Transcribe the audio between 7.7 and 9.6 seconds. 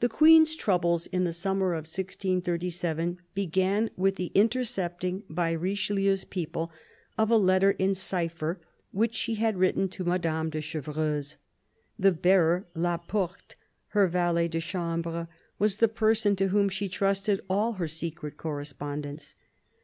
in cypher which she had